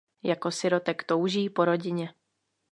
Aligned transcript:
Jako 0.23 0.51
sirotek 0.51 1.03
touží 1.03 1.49
po 1.49 1.65
rodině. 1.65 2.13